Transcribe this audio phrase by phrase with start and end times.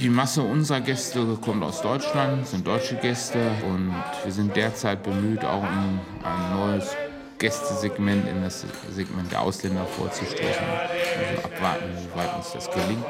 [0.00, 5.44] Die Masse unserer Gäste kommt aus Deutschland, sind deutsche Gäste und wir sind derzeit bemüht,
[5.44, 6.96] auch ein, ein neues
[7.38, 10.46] Gästesegment in das Segment der Ausländer vorzustoßen.
[10.48, 13.04] Also abwarten, wie weit uns das gelingt.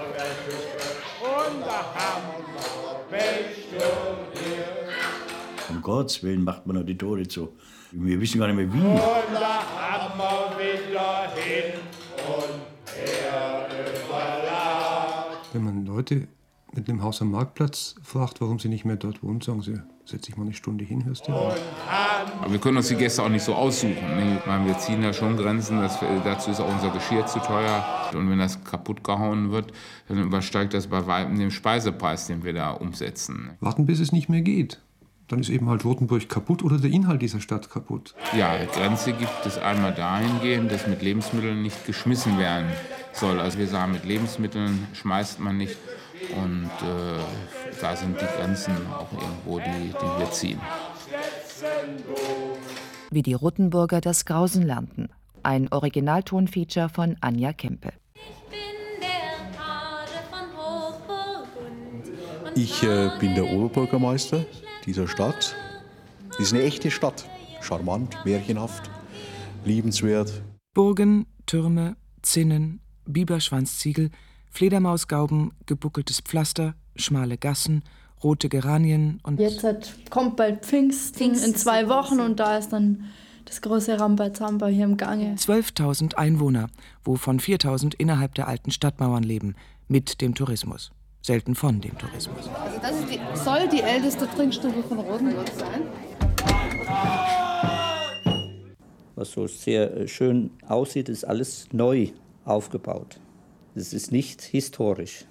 [5.68, 7.52] Um Gottes Willen macht man noch die Tore zu.
[7.92, 8.78] Wir wissen gar nicht mehr wie.
[8.78, 9.00] Und
[9.32, 11.80] da haben wir wieder hin
[12.26, 13.68] und her
[14.04, 15.36] überladen.
[15.52, 16.26] Wenn man Leute
[16.80, 20.22] mit einem Haus am Marktplatz fragt, warum sie nicht mehr dort wohnen, sagen sie, setz
[20.22, 21.32] dich mal eine Stunde hin, hörst du.
[21.32, 21.54] Aber
[22.50, 24.16] wir können uns die Gäste auch nicht so aussuchen.
[24.16, 24.40] Ne?
[24.46, 25.78] Meine, wir ziehen da schon Grenzen.
[25.78, 27.84] Das, dazu ist auch unser Geschirr zu teuer.
[28.14, 29.72] Und wenn das kaputt gehauen wird,
[30.08, 33.50] dann übersteigt das bei weitem den Speisepreis, den wir da umsetzen.
[33.60, 34.80] Warten, bis es nicht mehr geht.
[35.28, 38.14] Dann ist eben halt Rotenburg kaputt oder der Inhalt dieser Stadt kaputt.
[38.36, 42.70] Ja, Grenze gibt es einmal dahingehend, dass mit Lebensmitteln nicht geschmissen werden
[43.12, 43.38] soll.
[43.38, 45.76] Also wir sagen, mit Lebensmitteln schmeißt man nicht.
[46.36, 50.60] Und äh, da sind die Grenzen auch irgendwo, die, die wir ziehen.
[53.10, 55.08] Wie die Rottenburger das Grausen lernten.
[55.42, 57.92] Ein Originaltonfeature von Anja Kempe.
[62.54, 64.44] Ich äh, bin der Oberbürgermeister
[64.84, 65.56] dieser Stadt.
[66.30, 67.28] Das ist eine echte Stadt.
[67.60, 68.90] Charmant, märchenhaft,
[69.64, 70.42] liebenswert.
[70.74, 74.10] Burgen, Türme, Zinnen, Biberschwanzziegel,
[74.50, 77.82] Fledermausgauben, gebuckeltes Pflaster, schmale Gassen,
[78.22, 79.38] rote Geranien und.
[79.40, 83.04] Jetzt hat, kommt bald Pfingsten, Pfingsten in zwei Wochen und da ist dann
[83.44, 85.34] das große Rambazamba hier im Gange.
[85.34, 86.68] 12.000 Einwohner,
[87.04, 89.54] wovon 4.000 innerhalb der alten Stadtmauern leben,
[89.88, 90.92] mit dem Tourismus.
[91.22, 92.48] Selten von dem Tourismus.
[92.48, 95.82] Also das die, soll die älteste Trinkstube von Rotenburg sein.
[99.16, 102.08] Was so sehr äh, schön aussieht, ist alles neu
[102.44, 103.20] aufgebaut.
[103.74, 105.24] Es ist nicht historisch.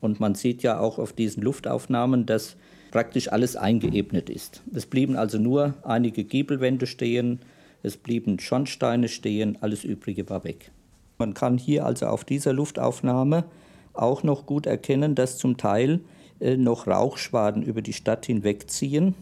[0.00, 2.56] Und man sieht ja auch auf diesen Luftaufnahmen, dass
[2.90, 4.62] praktisch alles eingeebnet ist.
[4.72, 7.40] Es blieben also nur einige Giebelwände stehen,
[7.82, 10.70] es blieben Schornsteine stehen, alles Übrige war weg.
[11.18, 13.44] Man kann hier also auf dieser Luftaufnahme
[13.92, 16.00] auch noch gut erkennen, dass zum Teil
[16.40, 19.14] äh, noch Rauchschwaden über die Stadt hinwegziehen.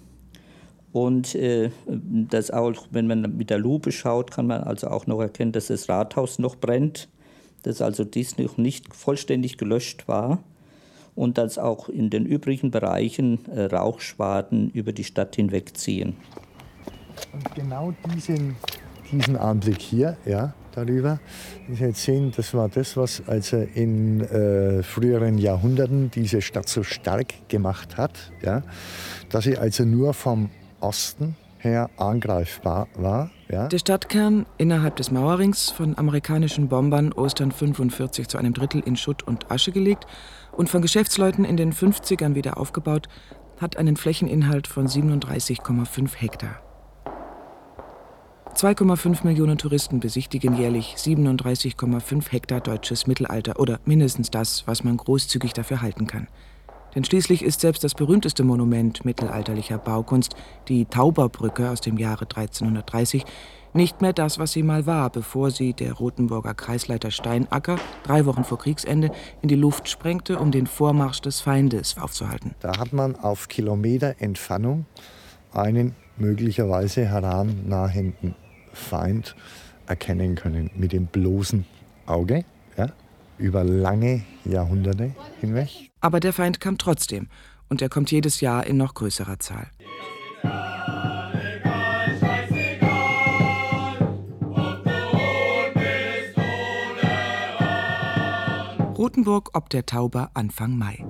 [0.93, 5.21] Und äh, das auch, wenn man mit der Lupe schaut, kann man also auch noch
[5.21, 7.09] erkennen, dass das Rathaus noch brennt,
[7.67, 10.39] dass also dies noch nicht vollständig gelöscht war
[11.17, 16.15] und dass auch in den übrigen Bereichen äh, Rauchschwaden über die Stadt hinwegziehen.
[17.33, 18.55] Und genau diesen,
[19.11, 21.19] diesen Anblick hier, ja, darüber.
[21.69, 26.85] Sie jetzt sehen, das war das, was also in äh, früheren Jahrhunderten diese Stadt so
[26.85, 28.63] stark gemacht hat, ja,
[29.31, 31.35] dass sie also nur vom Osten
[31.67, 33.31] her angreifbar war.
[33.49, 33.69] Ja.
[33.69, 39.23] Der Stadtkern innerhalb des Mauerrings von amerikanischen Bombern Ostern 45 zu einem Drittel in Schutt
[39.23, 40.07] und Asche gelegt
[40.53, 43.09] und von Geschäftsleuten in den 50ern wieder aufgebaut,
[43.61, 46.63] hat einen Flächeninhalt von 37,5 Hektar.
[48.55, 55.53] 2,5 Millionen Touristen besichtigen jährlich 37,5 Hektar deutsches Mittelalter oder mindestens das, was man großzügig
[55.53, 56.29] dafür halten kann.
[56.97, 60.35] Denn schließlich ist selbst das berühmteste Monument mittelalterlicher Baukunst,
[60.67, 63.23] die Tauberbrücke aus dem Jahre 1330,
[63.75, 68.45] nicht mehr das, was sie mal war, bevor sie der Rotenburger Kreisleiter Steinacker drei Wochen
[68.45, 69.11] vor Kriegsende
[69.43, 72.55] in die Luft sprengte, um den Vormarsch des Feindes aufzuhalten.
[72.61, 74.87] Da hat man auf Kilometer Entfernung
[75.53, 78.35] einen möglicherweise herannahenden
[78.73, 79.37] Feind
[79.87, 81.67] erkennen können mit dem bloßen
[82.07, 82.47] Auge,
[82.79, 82.89] ja,
[83.39, 85.91] über lange Jahrhunderte hinweg.
[86.01, 87.29] Aber der Feind kam trotzdem
[87.69, 89.71] und er kommt jedes Jahr in noch größerer Zahl.
[98.97, 101.05] Rotenburg ob der Tauber Anfang Mai.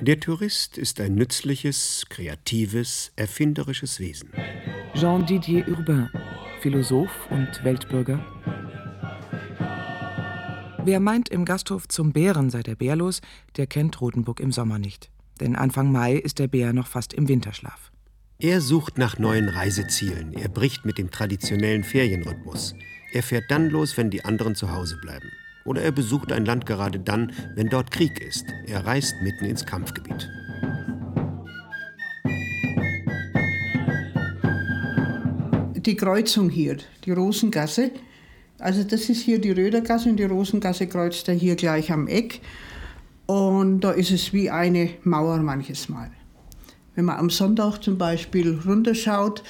[0.00, 4.30] Der Tourist ist ein nützliches, kreatives, erfinderisches Wesen.
[4.94, 6.08] Jean Didier Urbain,
[6.60, 8.20] Philosoph und Weltbürger.
[10.84, 13.22] Wer meint, im Gasthof zum Bären sei der Bär los,
[13.56, 15.10] der kennt Rotenburg im Sommer nicht.
[15.40, 17.90] Denn Anfang Mai ist der Bär noch fast im Winterschlaf.
[18.38, 20.34] Er sucht nach neuen Reisezielen.
[20.34, 22.74] Er bricht mit dem traditionellen Ferienrhythmus.
[23.12, 25.30] Er fährt dann los, wenn die anderen zu Hause bleiben.
[25.64, 28.46] Oder er besucht ein Land gerade dann, wenn dort Krieg ist.
[28.66, 30.28] Er reist mitten ins Kampfgebiet.
[35.86, 37.90] Die Kreuzung hier, die Rosengasse,
[38.58, 42.42] also das ist hier die Rödergasse und die Rosengasse kreuzt da hier gleich am Eck.
[43.24, 46.10] Und da ist es wie eine Mauer manches Mal.
[46.94, 49.42] Wenn man am Sonntag zum Beispiel runterschaut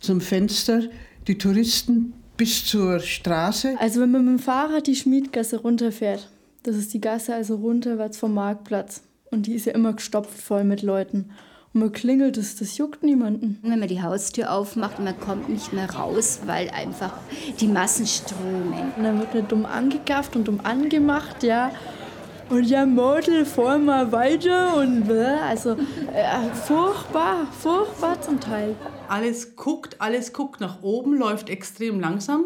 [0.00, 0.84] zum Fenster,
[1.26, 3.74] die Touristen bis zur Straße.
[3.78, 6.30] Also wenn man mit dem Fahrrad die Schmiedgasse runterfährt,
[6.62, 9.02] das ist die Gasse also runterwärts vom Marktplatz.
[9.30, 11.26] Und die ist ja immer gestopft voll mit Leuten.
[11.74, 13.58] Und man klingelt, das, das juckt niemanden.
[13.62, 17.18] Wenn man die Haustür aufmacht und man kommt nicht mehr raus, weil einfach
[17.58, 18.92] die Massen strömen.
[18.96, 21.72] Und dann wird man dumm angegafft und dumm angemacht, ja.
[22.48, 28.76] Und ja, Model, fahr mal weiter und also äh, furchtbar, furchtbar zum Teil.
[29.08, 32.44] Alles guckt, alles guckt nach oben, läuft extrem langsam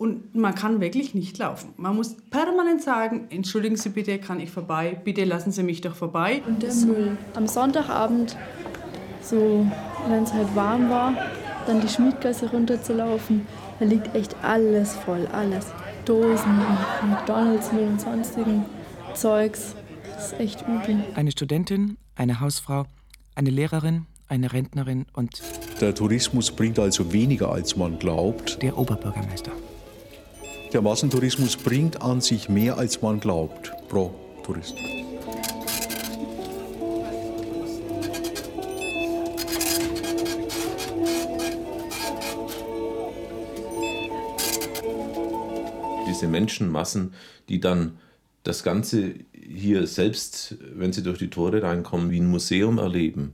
[0.00, 1.74] und man kann wirklich nicht laufen.
[1.76, 4.98] Man muss permanent sagen, entschuldigen Sie bitte, kann ich vorbei?
[5.04, 6.40] Bitte lassen Sie mich doch vorbei.
[6.46, 7.18] Und der Müll.
[7.34, 8.34] Am Sonntagabend,
[9.20, 9.66] so
[10.08, 11.12] wenn es halt warm war,
[11.66, 13.46] dann die Schmiedgasse runterzulaufen,
[13.78, 15.66] da liegt echt alles voll, alles.
[16.06, 16.62] Dosen
[17.02, 18.64] und McDonalds-Müll und sonstigen
[19.12, 19.74] Zeugs.
[20.14, 21.04] Das ist echt übel.
[21.14, 22.86] Eine Studentin, eine Hausfrau,
[23.34, 25.42] eine Lehrerin, eine Rentnerin und
[25.82, 28.62] Der Tourismus bringt also weniger, als man glaubt.
[28.62, 29.52] der Oberbürgermeister.
[30.72, 34.14] Der Massentourismus bringt an sich mehr, als man glaubt, pro
[34.44, 34.76] Tourist.
[46.20, 47.14] diese Menschenmassen,
[47.48, 47.98] die dann
[48.42, 53.32] das Ganze hier selbst, wenn sie durch die Tore reinkommen, wie ein Museum erleben.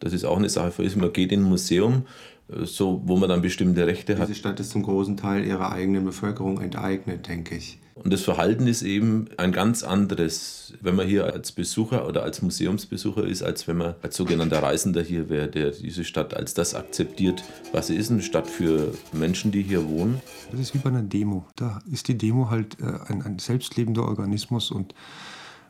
[0.00, 0.96] Das ist auch eine Sache für uns.
[0.96, 2.06] Man geht in ein Museum,
[2.48, 4.28] äh, so, wo man dann bestimmte Rechte hat.
[4.28, 7.78] Diese Stadt ist zum großen Teil ihrer eigenen Bevölkerung enteignet, denke ich.
[8.02, 12.40] Und das Verhalten ist eben ein ganz anderes, wenn man hier als Besucher oder als
[12.40, 16.74] Museumsbesucher ist, als wenn man als sogenannter Reisender hier wäre, der diese Stadt als das
[16.74, 20.22] akzeptiert, was sie ist, eine Stadt für Menschen, die hier wohnen.
[20.50, 21.44] Das ist wie bei einer Demo.
[21.56, 24.94] Da ist die Demo halt äh, ein, ein selbstlebender Organismus und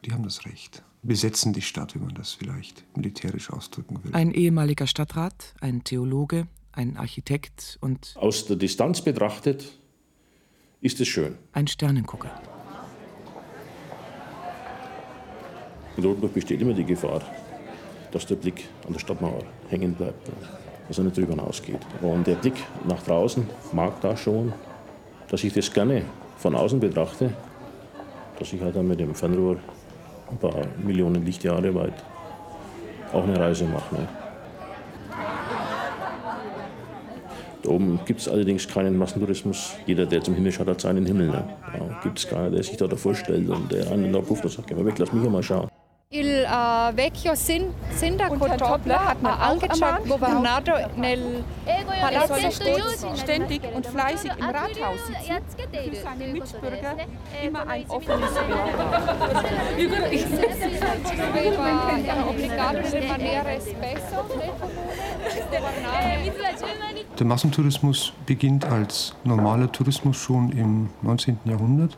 [0.05, 0.83] die haben das Recht.
[1.03, 4.15] Besetzen die Stadt, wie man das vielleicht militärisch ausdrücken will.
[4.15, 9.65] Ein ehemaliger Stadtrat, ein Theologe, ein Architekt und Aus der Distanz betrachtet
[10.83, 11.37] ist es schön.
[11.53, 12.31] ein Sternengucker.
[15.97, 17.23] In Rotenburg besteht immer die Gefahr,
[18.13, 20.31] dass der Blick an der Stadtmauer hängen bleibt,
[20.89, 21.81] dass er nicht drüber hinausgeht.
[22.01, 22.55] Und der Blick
[22.87, 24.53] nach draußen mag da schon,
[25.29, 26.05] dass ich das gerne
[26.37, 27.33] von außen betrachte,
[28.39, 29.59] dass ich halt dann mit dem Fernrohr
[30.31, 31.95] ein paar Millionen Lichtjahre weit
[33.13, 33.95] auch eine Reise mache.
[33.95, 34.09] Ne?
[37.63, 39.75] Da oben gibt es allerdings keinen Massentourismus.
[39.87, 41.29] Jeder, der zum Himmel schaut, hat seinen Himmel.
[41.29, 41.45] Ne?
[41.73, 44.51] Da gibt es keinen, der sich da davor stellt und der einen da pufft und
[44.51, 45.70] sagt, geh mal weg, lass mich hier mal schauen.
[46.13, 51.45] Il uh, vecchio sin- sindaco Topla ha angeschaut, governato nel
[52.01, 55.39] Palazzo stets, ständig und fleißig im Rathaus sitzen,
[55.71, 56.97] für seine Mitbürger.
[57.41, 58.31] Immer ein offenes
[62.93, 64.25] rimanere spesso
[67.21, 71.39] Der Massentourismus beginnt als normaler Tourismus schon im 19.
[71.45, 71.97] Jahrhundert,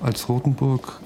[0.00, 1.00] als Rothenburg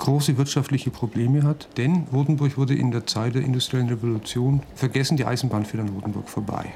[0.00, 1.68] große wirtschaftliche Probleme hat.
[1.76, 6.28] Denn Rothenburg wurde in der Zeit der industriellen Revolution vergessen, die Eisenbahn fährt an Rothenburg
[6.28, 6.72] vorbei.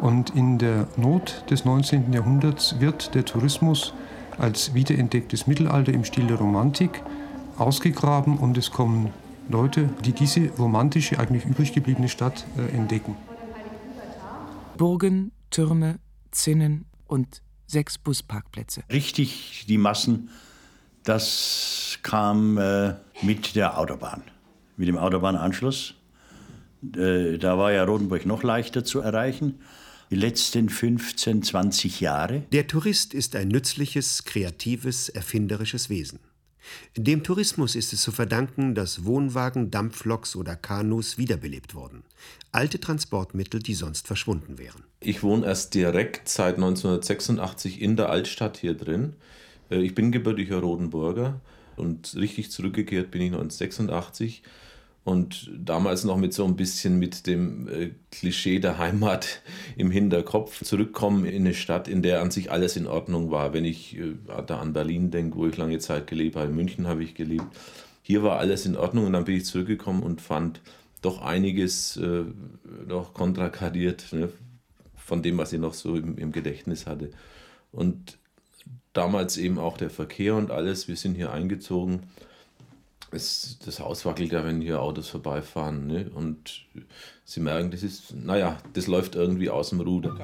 [0.00, 2.12] Und in der Not des 19.
[2.12, 3.94] Jahrhunderts wird der Tourismus
[4.38, 7.02] als wiederentdecktes Mittelalter im Stil der Romantik
[7.56, 9.10] ausgegraben und es kommen
[9.48, 13.16] Leute, die diese romantische, eigentlich übrig gebliebene Stadt äh, entdecken.
[14.76, 15.98] Burgen, Türme,
[16.32, 18.82] Zinnen und sechs Busparkplätze.
[18.90, 20.30] Richtig, die Massen,
[21.04, 24.22] das kam äh, mit der Autobahn,
[24.76, 25.94] mit dem Autobahnanschluss.
[26.96, 29.60] Äh, da war ja Rotenburg noch leichter zu erreichen.
[30.10, 32.42] Die letzten 15, 20 Jahre.
[32.52, 36.20] Der Tourist ist ein nützliches, kreatives, erfinderisches Wesen.
[36.96, 42.02] Dem Tourismus ist es zu verdanken, dass Wohnwagen, Dampfloks oder Kanus wiederbelebt wurden.
[42.52, 44.82] Alte Transportmittel, die sonst verschwunden wären.
[45.00, 49.14] Ich wohne erst direkt seit 1986 in der Altstadt hier drin.
[49.70, 51.40] Äh, Ich bin gebürtiger Rodenburger
[51.76, 54.42] und richtig zurückgekehrt bin ich 1986
[55.06, 59.40] und damals noch mit so ein bisschen mit dem äh, Klischee der Heimat
[59.76, 63.52] im Hinterkopf zurückkommen in eine Stadt, in der an sich alles in Ordnung war.
[63.52, 64.14] Wenn ich äh,
[64.48, 67.46] da an Berlin denke, wo ich lange Zeit gelebt habe, in München habe ich gelebt.
[68.02, 70.60] Hier war alles in Ordnung und dann bin ich zurückgekommen und fand
[71.02, 72.24] doch einiges äh,
[72.88, 74.28] noch kontrakariert ne,
[74.96, 77.12] von dem, was ich noch so im, im Gedächtnis hatte.
[77.70, 78.18] Und
[78.92, 80.88] damals eben auch der Verkehr und alles.
[80.88, 82.00] Wir sind hier eingezogen.
[83.12, 85.86] Es, das Haus wackelt ja, wenn hier Autos vorbeifahren.
[85.86, 86.10] Ne?
[86.12, 86.66] Und
[87.24, 90.16] sie merken, das ist, naja, das läuft irgendwie aus dem Ruder.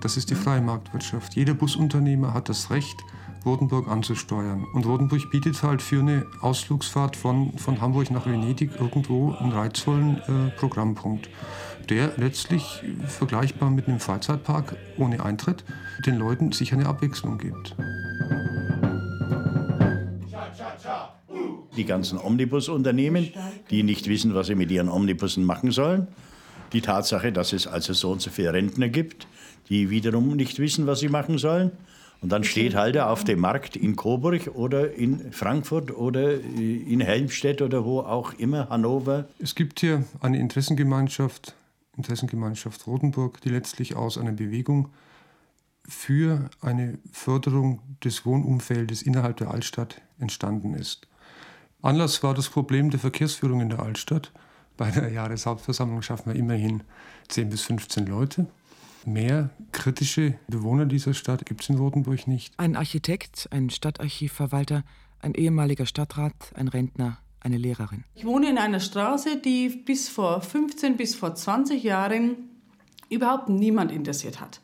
[0.00, 1.34] Das ist die freie Marktwirtschaft.
[1.34, 2.96] Jeder Busunternehmer hat das Recht,
[3.46, 4.66] Rotenburg anzusteuern.
[4.74, 10.18] Und Rotenburg bietet halt für eine Ausflugsfahrt von, von Hamburg nach Venedig irgendwo einen reizvollen
[10.18, 11.30] äh, Programmpunkt,
[11.88, 15.64] der letztlich vergleichbar mit einem Freizeitpark ohne Eintritt
[16.04, 17.76] den Leuten sicher eine Abwechslung gibt.
[21.76, 23.32] Die ganzen Omnibusunternehmen,
[23.70, 26.08] die nicht wissen, was sie mit ihren Omnibussen machen sollen.
[26.72, 29.26] Die Tatsache, dass es also so und so viele Rentner gibt,
[29.68, 31.72] die wiederum nicht wissen, was sie machen sollen.
[32.22, 37.60] Und dann steht halt auf dem Markt in Coburg oder in Frankfurt oder in Helmstedt
[37.62, 39.26] oder wo auch immer, Hannover.
[39.38, 41.54] Es gibt hier eine Interessengemeinschaft,
[41.96, 44.88] Interessengemeinschaft Rotenburg, die letztlich aus einer Bewegung
[45.88, 51.06] für eine Förderung des Wohnumfeldes innerhalb der Altstadt entstanden ist.
[51.82, 54.32] Anlass war das Problem der Verkehrsführung in der Altstadt.
[54.76, 56.82] Bei der Jahreshauptversammlung schaffen wir immerhin
[57.28, 58.46] 10 bis 15 Leute.
[59.04, 62.52] Mehr kritische Bewohner dieser Stadt gibt es in Rotenburg nicht.
[62.56, 64.82] Ein Architekt, ein Stadtarchivverwalter,
[65.20, 68.04] ein ehemaliger Stadtrat, ein Rentner, eine Lehrerin.
[68.14, 72.55] Ich wohne in einer Straße, die bis vor 15 bis vor 20 Jahren
[73.08, 74.60] überhaupt niemand interessiert hat.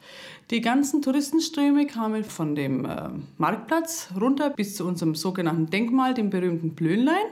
[0.51, 3.09] Die ganzen Touristenströme kamen von dem äh,
[3.39, 7.27] Marktplatz runter bis zu unserem sogenannten Denkmal, dem berühmten Blönlein.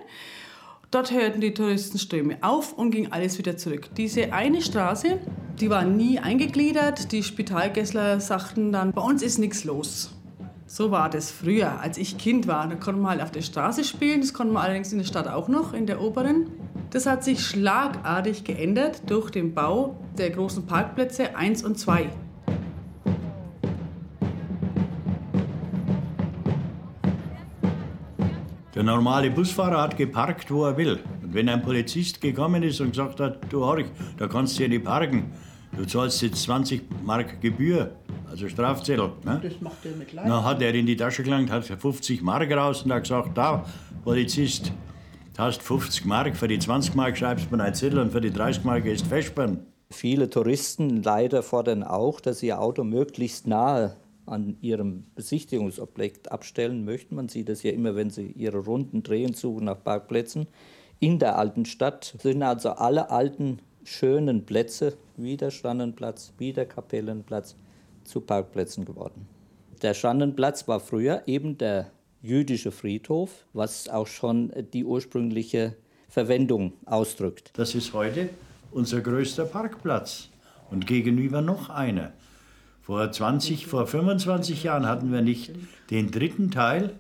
[0.90, 3.90] Dort hörten die Touristenströme auf und ging alles wieder zurück.
[3.96, 5.18] Diese eine Straße,
[5.60, 7.12] die war nie eingegliedert.
[7.12, 10.10] Die Spitalgässler sagten dann, bei uns ist nichts los.
[10.66, 12.66] So war das früher, als ich Kind war.
[12.68, 15.28] Da konnte man halt auf der Straße spielen, das konnte man allerdings in der Stadt
[15.28, 16.46] auch noch, in der oberen.
[16.90, 22.10] Das hat sich schlagartig geändert durch den Bau der großen Parkplätze 1 und 2.
[28.74, 30.98] Der normale Busfahrer hat geparkt, wo er will.
[31.22, 34.68] Und wenn ein Polizist gekommen ist und gesagt hat, du Horch, da kannst du hier
[34.68, 35.32] nicht parken,
[35.76, 37.94] du zahlst jetzt 20 Mark Gebühr,
[38.28, 39.12] also Strafzettel.
[39.24, 39.40] Ne?
[39.40, 40.26] Das macht er mit Leid.
[40.26, 43.64] Dann hat er in die Tasche gelangt, hat 50 Mark raus und hat gesagt, da,
[44.02, 44.72] Polizist,
[45.40, 48.64] hast 50 Mark, für die 20 Mark schreibst du einen Zettel und für die 30
[48.64, 49.66] Mark ist festsperren.
[49.90, 56.84] Viele Touristen leider fordern auch, dass sie ihr Auto möglichst nahe an ihrem Besichtigungsobjekt abstellen
[56.84, 57.16] möchten.
[57.16, 60.46] Man sieht das ja immer, wenn sie ihre Runden drehen, suchen nach Parkplätzen.
[61.00, 66.66] In der alten Stadt sind also alle alten, schönen Plätze, wie der Schrannenplatz, wie der
[66.66, 67.56] Kapellenplatz,
[68.04, 69.26] zu Parkplätzen geworden.
[69.82, 71.90] Der Schrannenplatz war früher eben der
[72.22, 75.76] jüdische Friedhof, was auch schon die ursprüngliche
[76.08, 77.50] Verwendung ausdrückt.
[77.54, 78.30] Das ist heute
[78.72, 80.28] unser größter Parkplatz
[80.70, 82.12] und gegenüber noch einer.
[82.82, 85.52] Vor 20, vor 25 Jahren hatten wir nicht
[85.90, 86.98] den dritten Teil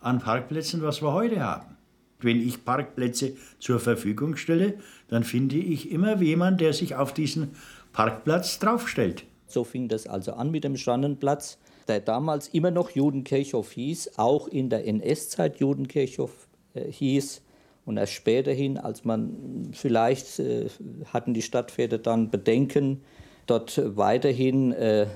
[0.00, 1.76] an Parkplätzen, was wir heute haben.
[2.20, 4.74] Wenn ich Parkplätze zur Verfügung stelle,
[5.08, 7.50] dann finde ich immer jemanden, der sich auf diesen
[7.92, 9.24] Parkplatz draufstellt.
[9.48, 14.46] So fing das also an mit dem Schrannenplatz, der damals immer noch Judenkirchhof hieß, auch
[14.46, 17.42] in der NS-Zeit Judenkirchhof äh, hieß.
[17.86, 20.66] Und erst späterhin, als man vielleicht äh,
[21.12, 23.00] hatten die Stadtväter dann Bedenken,
[23.46, 25.06] dort weiterhin äh, äh,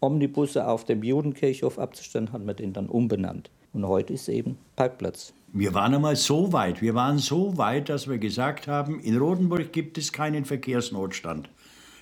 [0.00, 3.50] Omnibusse auf dem Judenkirchhof abzustellen, hat man den dann umbenannt.
[3.72, 5.32] Und heute ist eben Parkplatz.
[5.52, 9.72] Wir waren einmal so weit, wir waren so weit, dass wir gesagt haben, in Rotenburg
[9.72, 11.48] gibt es keinen Verkehrsnotstand.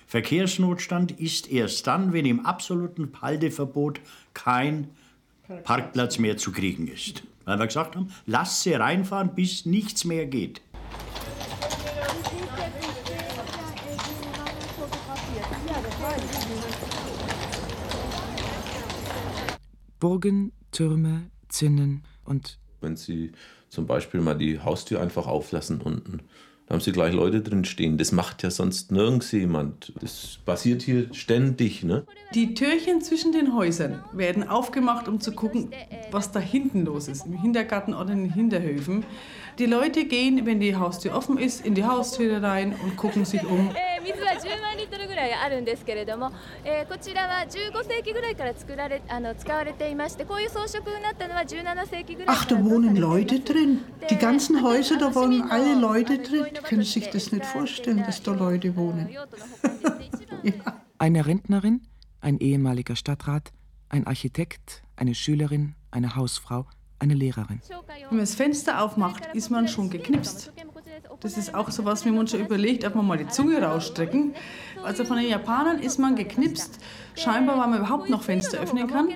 [0.07, 3.99] Verkehrsnotstand ist erst dann, wenn im absoluten Halteverbot
[4.33, 4.89] kein
[5.65, 7.23] Parkplatz mehr zu kriegen ist.
[7.43, 10.61] Weil wir gesagt haben, lasst sie reinfahren, bis nichts mehr geht.
[19.99, 23.33] Burgen, Türme, Zinnen und Wenn Sie
[23.67, 26.21] zum Beispiel mal die Haustür einfach auflassen unten,
[26.67, 27.97] da haben Sie gleich Leute drin stehen.
[27.97, 29.93] Das macht ja sonst nirgends jemand.
[30.01, 31.83] Das passiert hier ständig.
[31.83, 32.05] Ne?
[32.33, 35.71] Die Türchen zwischen den Häusern werden aufgemacht, um zu gucken,
[36.11, 39.05] was da hinten los ist, im Hintergarten oder in den Hinterhöfen.
[39.59, 43.45] Die Leute gehen, wenn die Haustür offen ist, in die Haustür rein und gucken sich
[43.45, 43.71] um.
[43.96, 46.32] えー水は10万リットルぐらいあるんですけれども、
[46.64, 53.80] えーこちらは15世紀ぐらいから作られあの使われていましてこういう装飾になったのは17世紀ぐらい Ach, da wohnen Leute drin.
[54.10, 56.46] Die ganzen Häuser, da wohnen alle Leute drin.
[56.52, 59.08] Die können sich das nicht vorstellen, dass da Leute wohnen.
[60.98, 61.82] eine Rentnerin,
[62.20, 63.52] ein ehemaliger Stadtrat,
[63.88, 66.66] ein Architekt, eine Schülerin, eine Hausfrau,
[66.98, 67.60] eine Lehrerin.
[68.08, 70.52] Wenn man das Fenster aufmacht, ist man schon geknipst.
[71.19, 74.35] Das ist auch so was, wie man schon überlegt, ob man mal die Zunge rausstrecken.
[74.83, 76.79] Also von den Japanern ist man geknipst,
[77.15, 79.09] scheinbar, weil man überhaupt noch Fenster öffnen kann,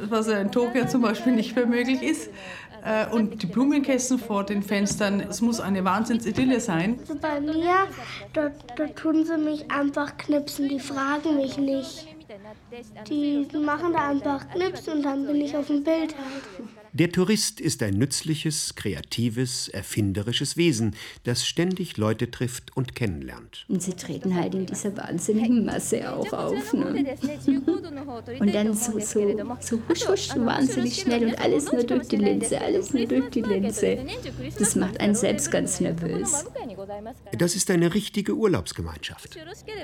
[0.00, 2.30] was in Tokio zum Beispiel nicht mehr möglich ist.
[2.84, 6.98] Äh, Und die Blumenkästen vor den Fenstern, es muss eine Wahnsinnsidylle sein.
[7.00, 7.86] Also bei mir,
[8.32, 12.08] da, da tun sie mich einfach knipsen, die fragen mich nicht.
[13.08, 16.68] Die machen da einfach Knips und dann bin ich auf dem Bild halt.
[16.98, 23.66] Der Tourist ist ein nützliches, kreatives, erfinderisches Wesen, das ständig Leute trifft und kennenlernt.
[23.68, 26.72] Und sie treten halt in dieser wahnsinnigen Masse auch auf.
[26.72, 27.16] Ne?
[28.40, 32.60] Und dann so, so, so husch, husch, wahnsinnig schnell und alles nur durch die Linse,
[32.60, 33.98] alles nur durch die Linse.
[34.58, 36.44] Das macht einen selbst ganz nervös.
[37.36, 39.38] Das ist eine richtige Urlaubsgemeinschaft.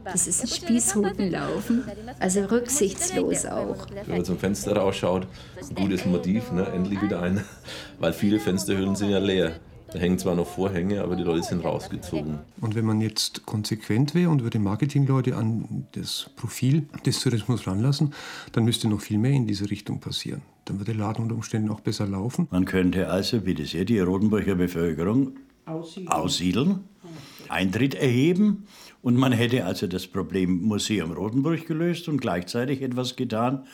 [0.04, 1.84] Das ist ein Spießrutenlaufen,
[2.18, 3.86] also rücksichtslos auch.
[4.06, 5.26] Wenn man zum Fenster rausschaut,
[5.68, 6.66] ein gutes Motiv, ne?
[6.66, 7.44] endlich wieder ein,
[7.98, 9.60] weil viele Fensterhüllen sind ja leer.
[9.92, 12.40] Da hängen zwar noch Vorhänge, aber die Leute sind rausgezogen.
[12.60, 18.12] Und wenn man jetzt konsequent wäre und würde Marketingleute an das Profil des Tourismus ranlassen,
[18.52, 20.42] dann müsste noch viel mehr in diese Richtung passieren.
[20.64, 22.48] Dann würde der Laden unter Umständen auch besser laufen.
[22.50, 26.80] Man könnte also, bitte sehr, die Rotenburger Bevölkerung aussiedeln, aussiedeln
[27.48, 28.66] Eintritt erheben
[29.02, 33.64] und man hätte also das Problem Museum Rotenburg gelöst und gleichzeitig etwas getan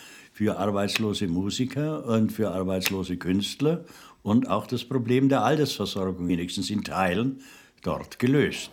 [0.40, 3.84] für arbeitslose Musiker und für arbeitslose Künstler
[4.22, 7.42] und auch das Problem der Altersversorgung wenigstens in Teilen
[7.82, 8.70] dort gelöst.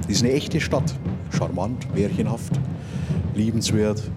[0.00, 0.94] Das ist eine echte Stadt.
[1.28, 2.52] Charmant, märchenhaft,
[3.34, 4.10] liebenswert.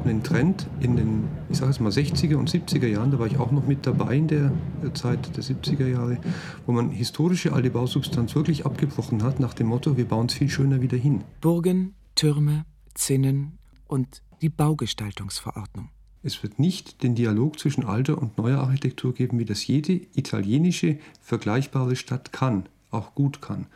[0.00, 3.26] Gab einen Trend in den, ich sage es mal, 60er und 70er Jahren, da war
[3.26, 4.50] ich auch noch mit dabei in der
[4.94, 6.16] Zeit der 70er Jahre,
[6.64, 10.48] wo man historische alte Bausubstanz wirklich abgebrochen hat, nach dem Motto, wir bauen es viel
[10.48, 11.24] schöner wieder hin.
[11.42, 12.64] Burgen, Türme,
[12.94, 15.90] Zinnen und die Baugestaltungsverordnung.
[16.22, 20.98] Es wird nicht den Dialog zwischen alter und neuer Architektur geben, wie das jede italienische
[21.20, 23.66] vergleichbare Stadt kann, auch gut kann.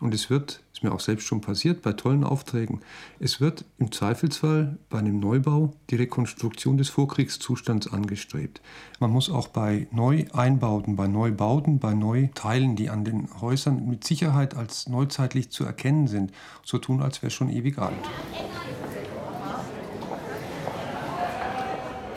[0.00, 2.80] Und es wird, ist mir auch selbst schon passiert, bei tollen Aufträgen,
[3.20, 8.60] es wird im Zweifelsfall bei einem Neubau die Rekonstruktion des Vorkriegszustands angestrebt.
[8.98, 14.56] Man muss auch bei Neueinbauten, bei Neubauten, bei Neuteilen, die an den Häusern mit Sicherheit
[14.56, 16.32] als neuzeitlich zu erkennen sind,
[16.64, 17.94] so tun, als wäre es schon ewig alt.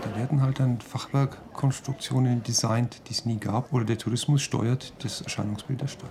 [0.02, 5.22] Da werden halt dann Fachwerkkonstruktionen designt, die es nie gab, oder der Tourismus steuert das
[5.22, 6.10] Erscheinungsbild der Stadt.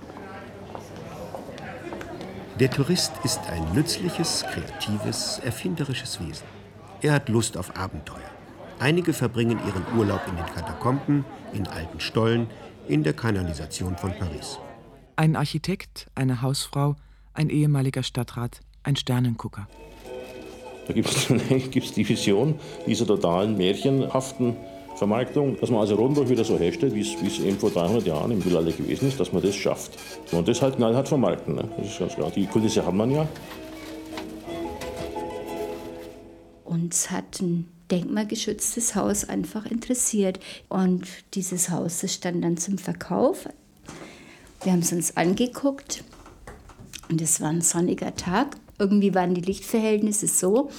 [2.61, 6.47] Der Tourist ist ein nützliches, kreatives, erfinderisches Wesen.
[7.03, 8.31] Er hat Lust auf Abenteuer.
[8.79, 12.47] Einige verbringen ihren Urlaub in den Katakomben, in alten Stollen,
[12.87, 14.61] in der Kanalisation von Paris.
[15.17, 16.95] Ein Architekt, eine Hausfrau,
[17.33, 19.67] ein ehemaliger Stadtrat, ein Sternengucker.
[20.87, 24.57] Da gibt es die Vision dieser totalen märchenhaften
[25.05, 28.39] Vermarktung, dass man also Rodenburg wieder so herstellt, wie es eben vor 300 Jahren im
[28.39, 29.99] Mittelalter gewesen ist, dass man das schafft.
[30.33, 31.69] Und das halt knallhart vermarkten, ne?
[31.77, 32.31] das ist ganz klar.
[32.31, 33.29] Die Kulisse hat man ja.
[36.65, 40.41] Uns hat ein denkmalgeschütztes Haus einfach interessiert.
[40.71, 43.47] Und dieses Haus das stand dann zum Verkauf.
[44.63, 46.03] Wir haben es uns angeguckt
[47.11, 48.57] und es war ein sonniger Tag.
[48.79, 50.71] Irgendwie waren die Lichtverhältnisse so,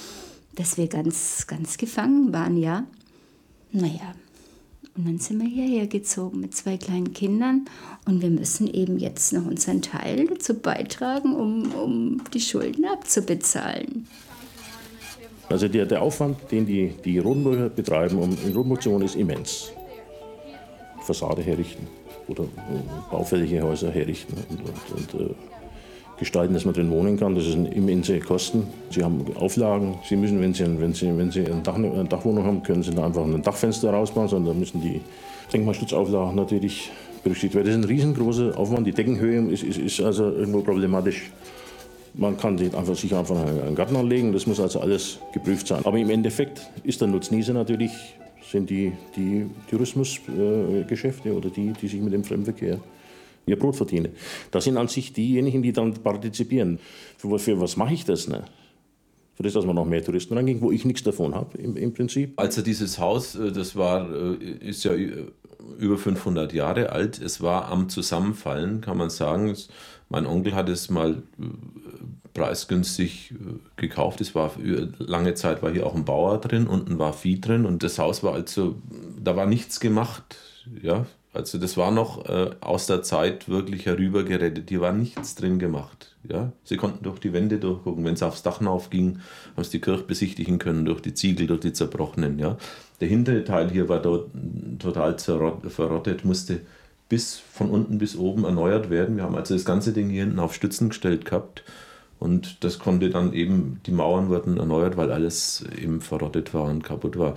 [0.56, 2.86] dass wir ganz, ganz gefangen waren, ja.
[3.76, 4.14] Naja,
[4.96, 7.66] und dann sind wir hierher gezogen mit zwei kleinen Kindern
[8.06, 14.06] und wir müssen eben jetzt noch unseren Teil dazu beitragen, um, um die Schulden abzubezahlen.
[15.50, 19.14] Also der, der Aufwand, den die, die Rodenburger betreiben, um in Rodenburg zu wohnen, ist
[19.14, 19.70] immens.
[21.02, 21.86] Fassade herrichten
[22.28, 25.34] oder äh, baufällige Häuser herrichten und, und, und äh,
[26.18, 27.34] gestalten, dass man drin wohnen kann.
[27.34, 28.66] Das sind immense Kosten.
[28.90, 29.98] Sie haben Auflagen.
[30.08, 32.90] Sie müssen, wenn Sie, wenn Sie, wenn Sie eine, Dach, eine Dachwohnung haben, können Sie
[32.90, 35.00] da einfach ein Dachfenster rausbauen, sondern müssen die
[35.52, 36.90] Denkmalschutzauflagen natürlich
[37.22, 37.66] berücksichtigt werden.
[37.66, 38.86] Das ist ein riesengroßer Aufwand.
[38.86, 41.30] Die Deckenhöhe ist, ist, ist also irgendwo problematisch.
[42.14, 45.84] Man kann sich einfach, sich einfach einen Garten anlegen, das muss also alles geprüft sein.
[45.84, 47.92] Aber im Endeffekt ist der Nutznießer natürlich,
[48.50, 52.78] sind die, die Tourismusgeschäfte oder die, die sich mit dem Fremdenverkehr
[53.46, 54.12] ihr Brot verdienen.
[54.50, 56.78] Das sind an sich diejenigen, die dann partizipieren.
[57.16, 58.28] Für, für was mache ich das?
[58.28, 58.44] Ne?
[59.34, 61.92] Für das, dass man noch mehr Touristen rangehen, wo ich nichts davon habe im, im,
[61.92, 62.32] Prinzip.
[62.36, 64.92] Also dieses Haus, äh, das war, äh, ist ja
[65.78, 67.20] über 500 Jahre alt.
[67.20, 69.54] Es war am Zusammenfallen, kann man sagen.
[70.08, 71.44] Mein Onkel hat es mal äh,
[72.32, 73.34] preisgünstig
[73.76, 74.20] gekauft.
[74.20, 74.52] Es war
[74.98, 78.22] lange Zeit war hier auch ein Bauer drin, unten war Vieh drin und das Haus
[78.22, 78.76] war also,
[79.22, 80.36] da war nichts gemacht.
[80.82, 81.06] Ja,
[81.36, 84.68] also das war noch äh, aus der Zeit wirklich herübergerettet.
[84.68, 86.16] Hier war nichts drin gemacht.
[86.28, 86.52] Ja?
[86.64, 88.04] Sie konnten durch die Wände durchgucken.
[88.04, 89.20] Wenn es aufs Dach aufging,
[89.54, 92.38] haben sie die Kirche besichtigen können, durch die Ziegel, durch die zerbrochenen.
[92.38, 92.56] Ja?
[93.00, 94.30] Der hintere Teil hier war dort
[94.78, 96.60] total verrottet, musste
[97.08, 99.16] bis von unten bis oben erneuert werden.
[99.16, 101.62] Wir haben also das ganze Ding hier hinten auf Stützen gestellt gehabt
[102.18, 106.82] Und das konnte dann eben, die Mauern wurden erneuert, weil alles eben verrottet war und
[106.82, 107.34] kaputt war.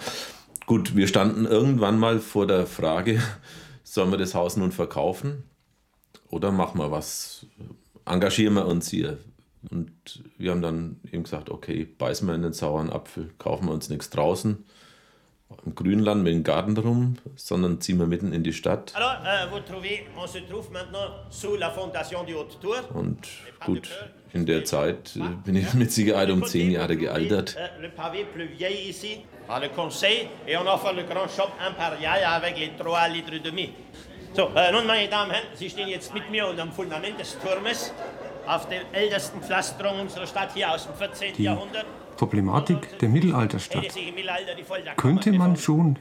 [0.66, 3.20] Gut, wir standen irgendwann mal vor der Frage,
[3.93, 5.43] sollen wir das Haus nun verkaufen
[6.30, 7.47] oder machen wir was?
[8.06, 9.17] Engagieren wir uns hier?
[9.69, 13.73] Und wir haben dann eben gesagt, okay, beißen wir in den sauren Apfel, kaufen wir
[13.73, 14.63] uns nichts draußen
[15.65, 18.93] im Grünland mit dem Garten drum, sondern ziehen wir mitten in die Stadt.
[22.62, 22.78] Tour.
[22.93, 23.28] Und
[23.65, 23.89] gut,
[24.32, 27.58] in der Zeit äh, bin ich mit Sicherheit um zehn Jahre gealtert.
[29.50, 33.74] Par le conseil, et on offre le grand shop impérial avec les 3 litres demi.
[34.36, 37.20] So, äh, nun, meine Damen und Herren, Sie stehen jetzt mit mir unter dem Fundament
[37.20, 37.92] des Turmes
[38.46, 41.34] auf der ältesten Pflasterung unserer Stadt hier aus dem 14.
[41.36, 41.88] Die Jahrhundert.
[42.16, 43.88] Problematik der Mittelalterstadt
[44.98, 45.98] könnte man schon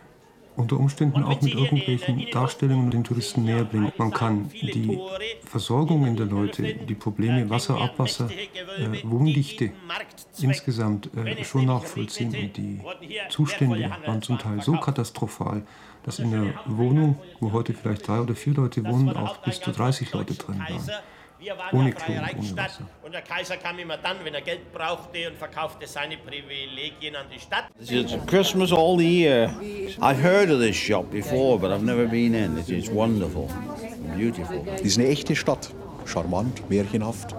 [0.58, 3.92] unter Umständen auch mit irgendwelchen Darstellungen den Touristen näher bringen.
[3.96, 4.98] Man kann die
[5.44, 9.70] Versorgung der Leute, die Probleme Wasser, Abwasser, äh, Wohndichte
[10.40, 12.34] insgesamt äh, schon nachvollziehen.
[12.34, 12.80] Und die
[13.28, 15.62] Zustände waren zum Teil so katastrophal,
[16.02, 19.70] dass in der Wohnung, wo heute vielleicht drei oder vier Leute wohnen, auch bis zu
[19.70, 20.90] 30 Leute drin waren.
[21.40, 24.72] Wir waren Ohne eine freie Reichsstadt und der Kaiser kam immer dann, wenn er Geld
[24.72, 27.66] brauchte und verkaufte seine Privilegien an die Stadt.
[27.78, 29.54] It's Christmas all the year.
[30.00, 32.58] I've heard of this shop before, but I've never been in.
[32.58, 33.48] It is wonderful,
[34.16, 34.64] beautiful.
[34.66, 35.70] Das ist eine echte Stadt.
[36.06, 37.36] Charmant, märchenhaft,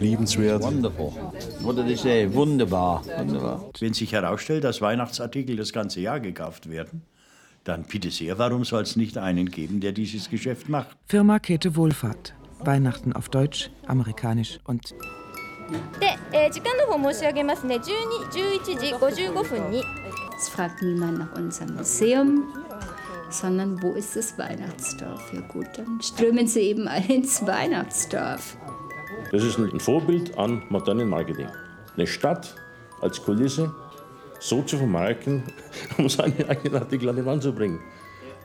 [0.00, 0.62] liebenswert.
[0.62, 1.12] Wonderful.
[1.60, 2.32] What did they say?
[2.32, 3.02] Wunderbar.
[3.18, 3.70] Wunderbar.
[3.78, 7.02] Wenn sich herausstellt, dass Weihnachtsartikel das ganze Jahr gekauft werden,
[7.64, 10.96] dann bitte sehr, warum soll es nicht einen geben, der dieses Geschäft macht?
[11.06, 12.32] Firma Käthe Wohlfahrt.
[12.59, 14.93] Weihnachten auf Deutsch, amerikanisch und
[15.99, 17.85] で、えー時間の方申し上げますね12
[18.31, 19.83] 11時55分に
[20.37, 22.43] Es fragt niemand nach unserem Museum,
[23.29, 25.31] sondern wo ist das Weihnachtsdorf?
[25.33, 28.57] Ja gut, dann strömen sie eben alle ins Weihnachtsdorf.
[29.31, 31.47] Das ist ein Vorbild an modernem Marketing.
[31.95, 32.55] Eine Stadt
[33.01, 33.73] als Kulisse
[34.39, 35.43] so zu vermarkten,
[35.97, 37.79] um seine eigenen Artikel an die Wand zu bringen.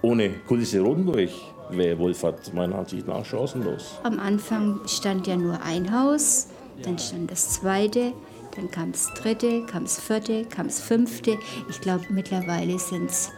[0.03, 1.29] Ohne Kulisse Rotenburg
[1.69, 3.99] wäre Wohlfahrt meiner Ansicht nach chancenlos.
[4.03, 6.49] Am Anfang stand ja nur ein Haus,
[6.83, 8.11] dann stand das zweite,
[8.53, 11.37] dann kam das dritte, kam das vierte, kam das fünfte.
[11.69, 13.31] Ich glaube, mittlerweile sind es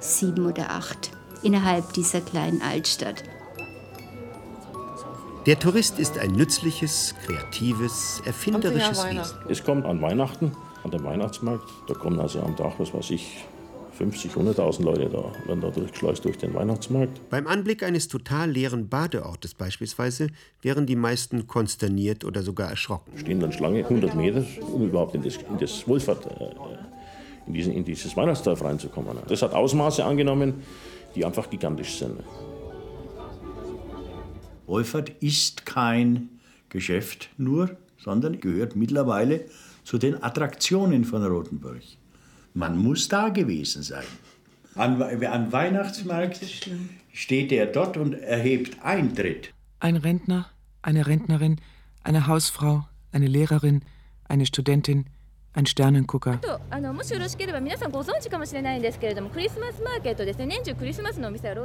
[0.00, 1.10] sieben oder acht
[1.42, 3.22] innerhalb dieser kleinen Altstadt.
[5.44, 9.20] Der Tourist ist ein nützliches, kreatives, erfinderisches Wesen.
[9.50, 10.52] Es kommt an Weihnachten,
[10.84, 11.68] an den Weihnachtsmarkt.
[11.86, 13.44] Da kommen also am Tag, was weiß ich,
[13.98, 17.20] 50, 100.000 Leute da, werden da durchgeschleust durch den Weihnachtsmarkt.
[17.30, 20.28] Beim Anblick eines total leeren Badeortes beispielsweise
[20.62, 23.10] wären die meisten konsterniert oder sogar erschrocken.
[23.18, 26.50] Stehen dann Schlange 100 Meter, um überhaupt in das, in das Wohlfahrt, äh,
[27.48, 29.16] in, diesen, in dieses Weihnachtsdorf reinzukommen.
[29.26, 30.62] Das hat Ausmaße angenommen,
[31.16, 32.20] die einfach gigantisch sind.
[34.68, 36.28] Wolfert ist kein
[36.68, 39.46] Geschäft nur, sondern gehört mittlerweile
[39.82, 41.82] zu den Attraktionen von Rothenburg.
[42.54, 44.04] Man muss da gewesen sein.
[44.74, 46.40] An, am Weihnachtsmarkt
[47.12, 49.52] steht er dort und erhebt Eintritt.
[49.80, 50.46] ein Rentner,
[50.82, 51.60] eine Rentnerin,
[52.02, 53.82] eine Hausfrau, eine Lehrerin,
[54.24, 55.06] eine Studentin,
[55.58, 56.38] ein Sternengucker.
[56.40, 56.88] Also, also,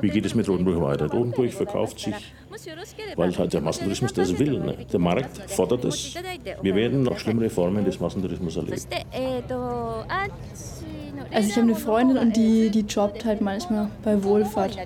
[0.01, 1.11] Wie geht es mit Rodenburg weiter?
[1.11, 2.15] Rodenburg verkauft sich,
[3.15, 4.59] weil halt der Massentourismus das will.
[4.59, 4.77] Ne?
[4.91, 6.15] Der Markt fordert es.
[6.61, 8.81] Wir werden noch schlimmere Formen des Massentourismus erleben.
[11.33, 14.77] Also ich habe eine Freundin und die, die jobbt halt manchmal bei Wohlfahrt.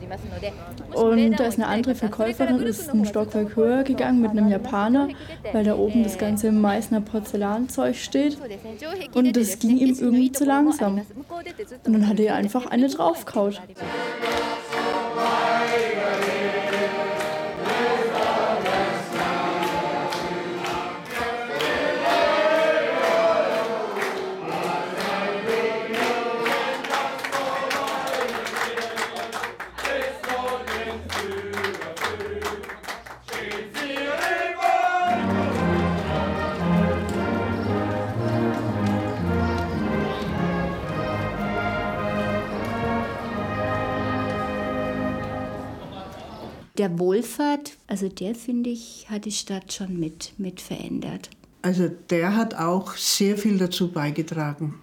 [0.94, 5.10] Und da ist eine andere Verkäuferin, ist ein Stockwerk höher gegangen mit einem Japaner,
[5.52, 8.38] weil da oben das ganze Meißner Porzellanzeug steht.
[9.14, 11.02] Und das ging ihm irgendwie zu langsam.
[11.86, 13.62] Und dann hat er einfach eine draufgehaut.
[46.78, 51.30] Der Wohlfahrt, also der finde ich, hat die Stadt schon mit, mit verändert.
[51.63, 54.76] Also der hat auch sehr viel dazu beigetragen,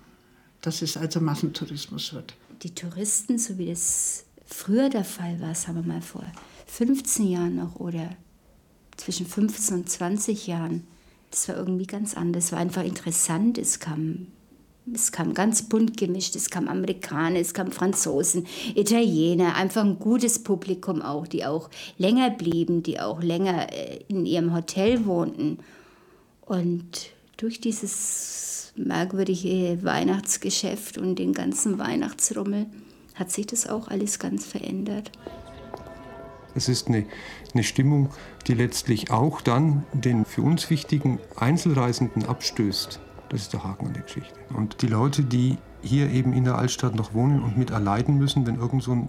[0.60, 2.34] dass es also Massentourismus wird.
[2.62, 6.24] Die Touristen, so wie das früher der Fall war, sagen wir mal vor
[6.66, 8.10] 15 Jahren noch oder
[8.96, 10.86] zwischen 15 und 20 Jahren,
[11.30, 12.46] das war irgendwie ganz anders.
[12.46, 13.58] Es war einfach interessant.
[13.58, 14.28] Es kam,
[14.92, 16.36] es kam ganz bunt gemischt.
[16.36, 22.30] Es kam Amerikaner, es kam Franzosen, Italiener, einfach ein gutes Publikum auch, die auch länger
[22.30, 25.58] blieben, die auch länger äh, in ihrem Hotel wohnten.
[26.42, 32.66] Und durch dieses merkwürdige Weihnachtsgeschäft und den ganzen Weihnachtsrummel
[33.14, 35.10] hat sich das auch alles ganz verändert.
[36.56, 37.06] Es ist eine,
[37.52, 38.10] eine Stimmung,
[38.46, 43.00] die letztlich auch dann den für uns wichtigen Einzelreisenden abstößt.
[43.28, 44.34] Das ist der Haken an der Geschichte.
[44.54, 48.46] Und die Leute, die hier eben in der Altstadt noch wohnen und mit erleiden müssen,
[48.46, 49.08] wenn irgend so ein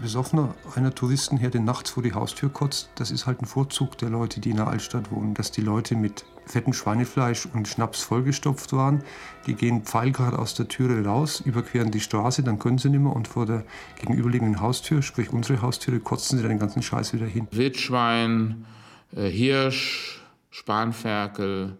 [0.00, 4.40] Besoffener einer Touristenherde nachts vor die Haustür kotzt, das ist halt ein Vorzug der Leute,
[4.40, 5.34] die in der Altstadt wohnen.
[5.34, 9.02] Dass die Leute mit fetten Schweinefleisch und Schnaps vollgestopft waren,
[9.46, 13.14] die gehen pfeilgrad aus der Türe raus, überqueren die Straße, dann können sie nicht mehr
[13.14, 13.64] und vor der
[13.96, 17.46] gegenüberliegenden Haustür, sprich unsere Haustüre, kotzen sie dann den ganzen Scheiß wieder hin.
[17.50, 18.64] Wildschwein,
[19.14, 21.76] äh, Hirsch, Spanferkel,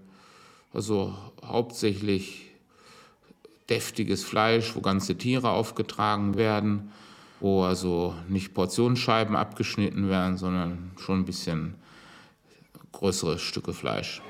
[0.72, 2.50] also hauptsächlich
[3.68, 6.92] deftiges Fleisch, wo ganze Tiere aufgetragen werden,
[7.40, 11.74] wo also nicht Portionsscheiben abgeschnitten werden, sondern schon ein bisschen
[12.92, 14.22] größere Stücke Fleisch.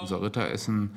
[0.00, 0.96] Unser Ritteressen,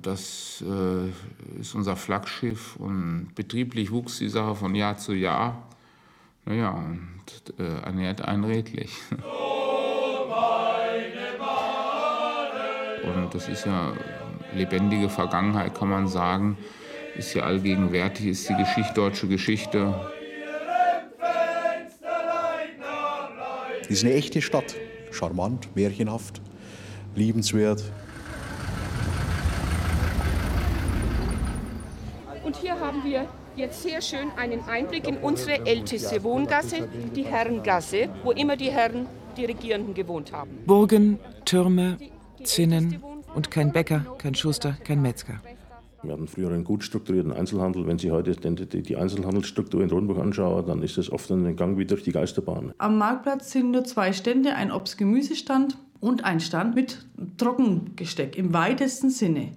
[0.00, 5.68] das äh, ist unser Flaggschiff und betrieblich wuchs die Sache von Jahr zu Jahr.
[6.48, 8.92] Naja, und äh, ernährt einen redlich.
[13.04, 13.92] Und das ist ja
[14.54, 16.56] lebendige Vergangenheit, kann man sagen.
[17.16, 19.94] Ist ja allgegenwärtig, ist die Geschichte, deutsche Geschichte.
[23.80, 24.74] Das ist eine echte Stadt.
[25.12, 26.40] Charmant, märchenhaft,
[27.14, 27.82] liebenswert.
[32.44, 38.08] Und hier haben wir jetzt sehr schön einen Einblick in unsere älteste Wohngasse, die Herrengasse,
[38.22, 40.50] wo immer die Herren, die Regierenden gewohnt haben.
[40.66, 41.98] Burgen, Türme,
[42.44, 43.02] Zinnen
[43.34, 45.40] und kein Bäcker, kein Schuster, kein Metzger.
[46.02, 47.86] Wir hatten früher einen gut strukturierten Einzelhandel.
[47.86, 51.86] Wenn Sie heute die Einzelhandelsstruktur in Rodenburg anschauen, dann ist es oft ein Gang wie
[51.86, 52.72] durch die Geisterbahn.
[52.78, 57.06] Am Marktplatz sind nur zwei Stände, ein Obst-Gemüsestand und ein Stand mit
[57.38, 59.52] Trockengesteck im weitesten Sinne.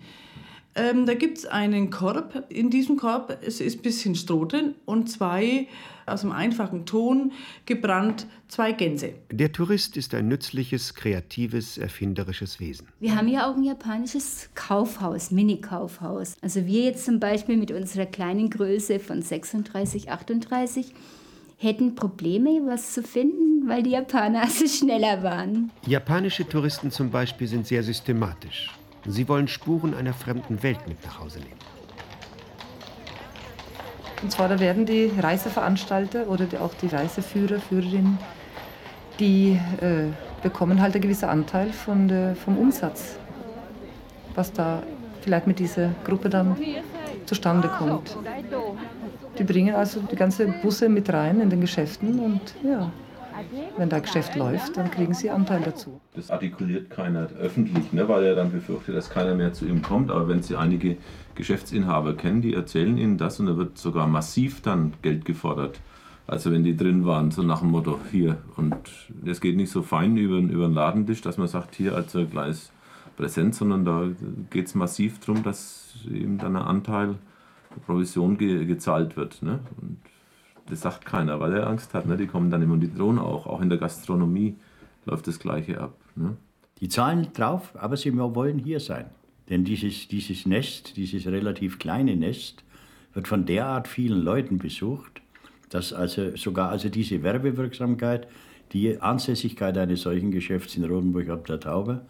[0.76, 2.46] Ähm, da gibt es einen Korb.
[2.50, 5.68] In diesem Korb es ist ein bisschen Stroh drin und zwei
[6.06, 7.32] aus einem einfachen Ton
[7.66, 9.14] gebrannt zwei Gänse.
[9.32, 12.88] Der Tourist ist ein nützliches, kreatives, erfinderisches Wesen.
[13.00, 16.36] Wir haben ja auch ein japanisches Kaufhaus, Mini-Kaufhaus.
[16.42, 20.94] Also wir jetzt zum Beispiel mit unserer kleinen Größe von 36, 38
[21.58, 25.72] hätten Probleme, was zu finden, weil die Japaner so schneller waren.
[25.86, 28.72] Japanische Touristen zum Beispiel sind sehr systematisch.
[29.10, 31.60] Sie wollen Spuren einer fremden Welt mit nach Hause nehmen.
[34.22, 38.20] Und zwar, da werden die Reiseveranstalter oder die, auch die Reiseführer, Führerinnen,
[39.20, 40.08] die äh,
[40.44, 43.16] bekommen halt einen gewissen Anteil von der, vom Umsatz,
[44.36, 44.84] was da
[45.22, 46.56] vielleicht mit dieser Gruppe dann
[47.26, 48.16] zustande kommt.
[49.38, 52.92] Die bringen also die ganze Busse mit rein in den Geschäften und ja,
[53.78, 56.00] wenn da Geschäft läuft, dann kriegen sie Anteil dazu.
[56.14, 60.12] Das artikuliert keiner öffentlich, ne, weil er dann befürchtet, dass keiner mehr zu ihm kommt.
[60.12, 60.98] Aber wenn Sie einige
[61.36, 65.80] Geschäftsinhaber kennen, die erzählen Ihnen das und da wird sogar massiv dann Geld gefordert.
[66.28, 68.38] Also wenn die drin waren, so nach dem Motto, hier.
[68.56, 68.78] Und
[69.26, 72.72] es geht nicht so fein über, über den Ladentisch, dass man sagt, hier als kleines
[73.18, 74.04] Präsent, sondern da
[74.50, 77.16] geht es massiv darum, dass eben dann ein Anteil
[77.86, 79.42] Provision ge gezahlt wird.
[79.42, 79.60] Ne?
[79.82, 79.98] Und
[80.70, 82.06] das sagt keiner, weil er Angst hat.
[82.06, 82.18] Ne?
[82.18, 83.48] Die kommen dann immer und die drohen auch.
[83.48, 84.56] Auch in der Gastronomie
[85.06, 85.96] läuft das Gleiche ab.
[86.16, 86.38] Ne?
[86.82, 89.06] Die zahlen drauf, aber sie wollen hier sein.
[89.50, 92.64] Denn dieses, dieses Nest, dieses relativ kleine Nest,
[93.14, 95.22] wird von derart vielen Leuten besucht,
[95.70, 98.28] dass also sogar also diese Werbewirksamkeit,
[98.72, 102.02] die Ansässigkeit eines solchen Geschäfts in Rodenburg ab der Taube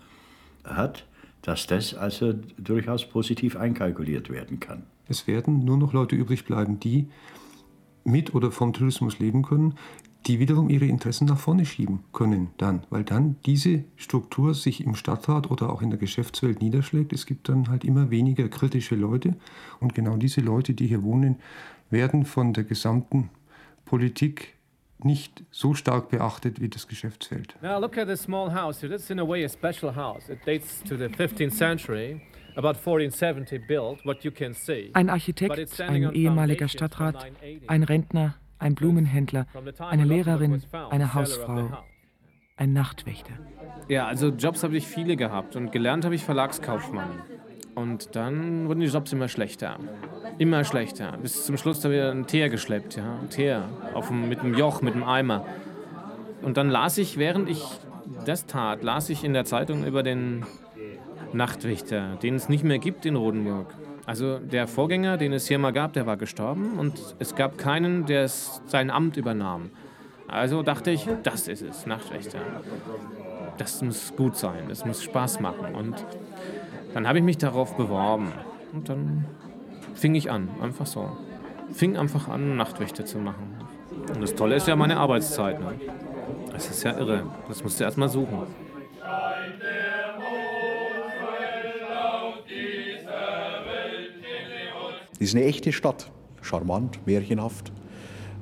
[0.63, 1.05] hat,
[1.41, 4.83] dass das also durchaus positiv einkalkuliert werden kann.
[5.07, 7.07] Es werden nur noch Leute übrig bleiben, die
[8.03, 9.75] mit oder vom Tourismus leben können,
[10.25, 14.95] die wiederum ihre Interessen nach vorne schieben können dann, weil dann diese Struktur sich im
[14.95, 17.13] Stadtrat oder auch in der Geschäftswelt niederschlägt.
[17.13, 19.35] Es gibt dann halt immer weniger kritische Leute
[19.79, 21.37] und genau diese Leute, die hier wohnen,
[21.89, 23.29] werden von der gesamten
[23.85, 24.55] Politik
[25.01, 27.55] nicht so stark beachtet wie das Geschäftsfeld.
[27.61, 28.91] Now look at this small house here.
[28.91, 30.29] This is in a way a special house.
[30.29, 32.21] It dates to the 15th century.
[34.93, 37.25] Ein Architekt, ein ehemaliger Stadtrat,
[37.67, 39.47] ein Rentner, ein Blumenhändler,
[39.79, 41.69] eine Lehrerin, eine Hausfrau,
[42.57, 43.33] ein Nachtwächter.
[43.87, 47.21] Ja, also Jobs habe ich viele gehabt und gelernt habe ich Verlagskaufmann.
[47.75, 49.79] Und dann wurden die Jobs immer schlechter.
[50.37, 51.17] Immer schlechter.
[51.21, 53.19] Bis zum Schluss da wir einen Teer geschleppt, ja.
[53.19, 55.45] Ein Teer auf dem, mit einem Joch, mit einem Eimer.
[56.41, 57.63] Und dann las ich, während ich
[58.25, 60.45] das tat, las ich in der Zeitung über den
[61.33, 63.73] Nachtwächter, den es nicht mehr gibt in Rodenburg.
[64.05, 68.05] Also der Vorgänger, den es hier mal gab, der war gestorben und es gab keinen,
[68.05, 69.69] der sein Amt übernahm.
[70.27, 72.39] Also dachte ich, das ist es, Nachtwächter.
[73.57, 75.75] Das muss gut sein, das muss Spaß machen.
[75.75, 76.05] Und
[76.93, 78.31] dann habe ich mich darauf beworben.
[78.73, 79.25] Und dann
[79.93, 81.09] fing ich an, einfach so.
[81.71, 83.55] Fing einfach an, Nachtwächter zu machen.
[84.13, 85.59] Und das Tolle ist ja meine Arbeitszeit.
[85.59, 85.73] Ne?
[86.51, 87.23] Das ist ja irre.
[87.47, 88.47] Das musst du erst mal suchen.
[95.19, 96.09] Das ist eine echte Stadt.
[96.41, 97.73] Charmant, märchenhaft,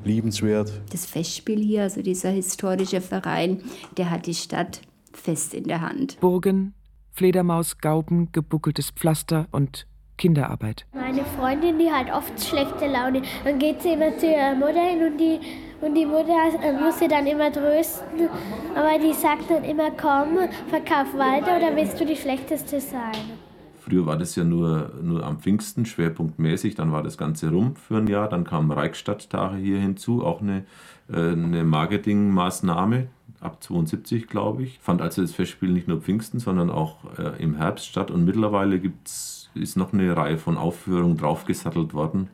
[0.04, 0.72] liebenswert.
[0.92, 3.64] Das Festspiel hier, also dieser historische Verein,
[3.98, 6.20] der hat die Stadt fest in der Hand.
[6.20, 6.76] Burgen,
[7.12, 9.88] Fledermaus, Gauben, gebuckeltes Pflaster und
[10.18, 10.86] Kinderarbeit.
[10.94, 13.24] Meine Freundin, die hat oft schlechte Laune.
[13.44, 15.40] Dann geht sie immer zu ihrer Mutter hin und die,
[15.82, 16.36] und die Mutter
[16.80, 18.30] muss sie dann immer trösten.
[18.76, 20.38] Aber die sagt dann immer, komm,
[20.70, 23.47] verkauf weiter oder willst du die Schlechteste sein?
[23.88, 27.98] Früher war das ja nur, nur am Pfingsten, schwerpunktmäßig, dann war das Ganze rum für
[27.98, 30.66] ein Jahr, dann kamen Reichstadttage hier hinzu, auch eine,
[31.10, 33.08] äh, eine Marketingmaßnahme,
[33.40, 34.80] ab 72, glaube ich.
[34.80, 38.12] Fand also das Festspiel nicht nur Pfingsten, sondern auch äh, im Herbst statt.
[38.12, 42.28] Und mittlerweile gibt's, ist noch eine Reihe von Aufführungen draufgesattelt worden,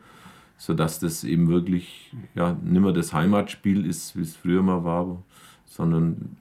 [0.57, 5.21] sodass das eben wirklich ja, nicht mehr das Heimatspiel ist, wie es früher mal war,
[5.65, 6.35] sondern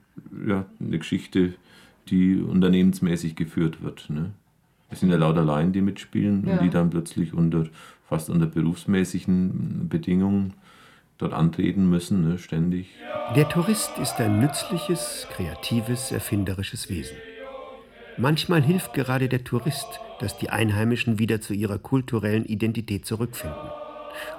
[0.46, 1.52] ja, eine Geschichte,
[2.08, 4.08] die unternehmensmäßig geführt wird.
[4.08, 4.32] Ne?
[4.92, 6.54] Es sind ja lauter Laien, die mitspielen Ja.
[6.54, 7.66] und die dann plötzlich unter
[8.08, 10.52] fast unter berufsmäßigen Bedingungen
[11.16, 12.88] dort antreten müssen, ne, ständig.
[13.34, 17.16] Der Tourist ist ein nützliches, kreatives, erfinderisches Wesen.
[18.18, 23.70] Manchmal hilft gerade der Tourist, dass die Einheimischen wieder zu ihrer kulturellen Identität zurückfinden.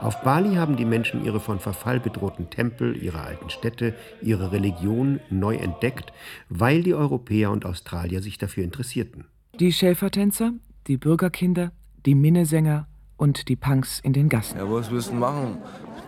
[0.02, 5.20] Auf Bali haben die Menschen ihre von Verfall bedrohten Tempel, ihre alten Städte, ihre Religion
[5.32, 6.13] neu entdeckt,
[6.50, 9.26] weil die Europäer und Australier sich dafür interessierten.
[9.60, 10.52] Die Schäfertänzer,
[10.88, 11.72] die Bürgerkinder,
[12.08, 12.88] die Minnesänger
[13.18, 14.58] und die Punks in den Gassen.
[14.58, 15.60] Ja, was willst du machen?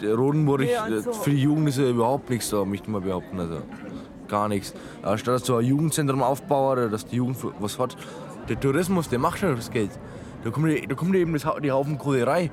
[0.01, 3.39] Der Rodenburg, äh, für die Jugend ist ja überhaupt nichts da, möchte ich mal behaupten.
[3.39, 3.61] Also
[4.27, 4.73] gar nichts.
[5.03, 7.95] Statt dass du ein Jugendzentrum aufbaust oder dass die Jugend was hat,
[8.49, 9.91] der Tourismus, der macht schon das Geld.
[10.43, 12.49] Da kommt, da kommt eben das, die Haufen Kohlerei.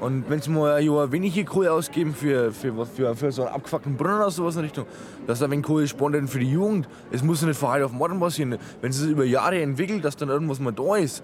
[0.00, 3.96] Und wenn sie mal ein wenig Kohle ausgeben für, für, für, für so einen abgefuckten
[3.96, 4.86] Brunnen oder sowas in Richtung,
[5.26, 7.92] dass da wenn Kohle sparen für die Jugend, es muss ja nicht von heute auf
[7.92, 8.56] morgen passieren.
[8.80, 11.22] Wenn es sich über Jahre entwickelt, dass dann irgendwas mal da ist,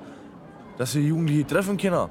[0.79, 2.09] dass sie Jugendliche treffen können.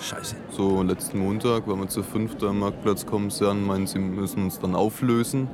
[0.00, 0.36] Scheiße.
[0.50, 4.74] So, letzten Montag, weil wir zu fünft Marktplatz kommen sind, meinen sie müssen uns dann
[4.74, 5.48] auflösen.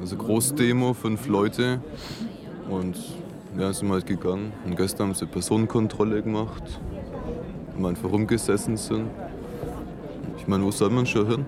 [0.00, 1.80] Also Großdemo, fünf Leute.
[2.68, 2.96] Und
[3.58, 4.52] ja, sind wir halt gegangen.
[4.64, 6.62] Und gestern haben sie Personenkontrolle gemacht.
[7.74, 9.10] Weil wir einfach rumgesessen sind.
[10.46, 11.46] Ich meine, wo soll man schon hin?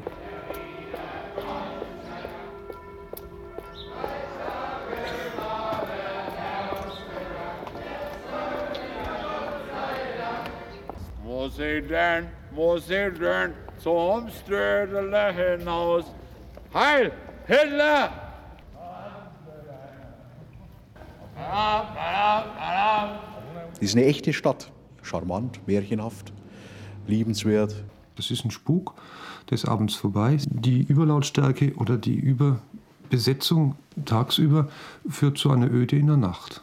[11.25, 16.05] Må se den, må se den, som strødler hinaus.
[16.75, 17.13] Heil,
[17.47, 18.11] Hitler!
[23.71, 24.73] Das ist eine echte Stadt.
[25.03, 26.33] Charmant, märchenhaft,
[27.07, 27.77] liebenswert.
[28.19, 28.95] Das ist ein Spuk,
[29.49, 30.39] der ist abends vorbei.
[30.51, 34.69] Die Überlautstärke oder die Überbesetzung tagsüber
[35.09, 36.63] führt zu einer Öde in der Nacht.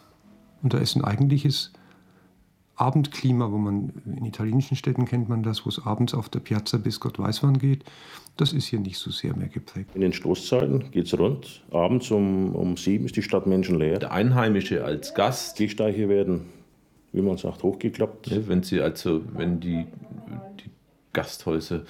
[0.62, 1.72] Und da ist ein eigentliches
[2.76, 6.78] Abendklima, wo man in italienischen Städten kennt man das, wo es abends auf der Piazza
[6.78, 7.86] bis Gott weiß wann geht.
[8.36, 9.92] Das ist hier nicht so sehr mehr geprägt.
[9.96, 11.64] In den Stoßzeiten geht es rund.
[11.72, 14.00] Abends um, um sieben ist die Stadt menschenleer.
[14.00, 15.56] Der Einheimische als Gast.
[15.56, 16.48] Gehsteiche werden,
[17.14, 18.28] wie man sagt, hochgeklappt.
[18.28, 19.86] Ja, wenn sie also, wenn die,
[20.60, 20.75] die
[21.16, 21.82] Gasthäuser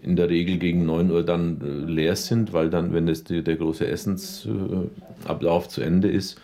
[0.00, 3.42] in der Regel gegen 9 Uhr dann äh, leer sind, weil dann, wenn das die,
[3.42, 6.40] der große Essensablauf zu Ende ist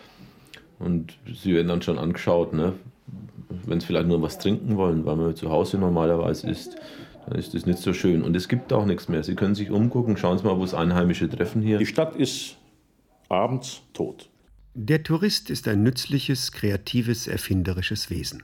[0.78, 2.74] und sie werden dann schon angeschaut, ne?
[3.66, 6.76] wenn sie vielleicht nur was trinken wollen, weil man zu Hause normalerweise isst,
[7.26, 8.22] dann ist das nicht so schön.
[8.22, 9.22] Und es gibt auch nichts mehr.
[9.22, 11.78] Sie können sich umgucken, schauen Sie mal, wo es Einheimische treffen hier.
[11.78, 12.56] Die Stadt ist
[13.28, 14.28] abends tot.
[14.74, 18.42] Der Tourist ist ein nützliches, kreatives, erfinderisches Wesen.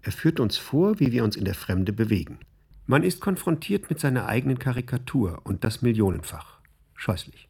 [0.00, 2.38] Er führt uns vor, wie wir uns in der Fremde bewegen.
[2.86, 6.58] Man ist konfrontiert mit seiner eigenen Karikatur und das millionenfach.
[6.96, 7.40] Scheußlich.